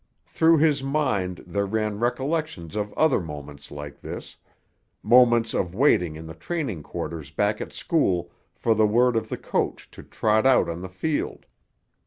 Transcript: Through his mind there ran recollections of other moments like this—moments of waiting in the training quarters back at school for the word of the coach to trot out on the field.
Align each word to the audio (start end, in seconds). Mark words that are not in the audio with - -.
Through 0.25 0.57
his 0.57 0.83
mind 0.83 1.43
there 1.45 1.67
ran 1.67 1.99
recollections 1.99 2.75
of 2.75 2.91
other 2.93 3.19
moments 3.21 3.69
like 3.69 4.01
this—moments 4.01 5.53
of 5.53 5.75
waiting 5.75 6.15
in 6.15 6.25
the 6.25 6.33
training 6.33 6.81
quarters 6.81 7.29
back 7.29 7.61
at 7.61 7.71
school 7.71 8.31
for 8.55 8.73
the 8.73 8.87
word 8.87 9.15
of 9.15 9.29
the 9.29 9.37
coach 9.37 9.91
to 9.91 10.01
trot 10.01 10.47
out 10.47 10.67
on 10.67 10.81
the 10.81 10.89
field. 10.89 11.45